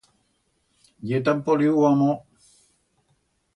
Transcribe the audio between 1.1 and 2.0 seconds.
tan poliu o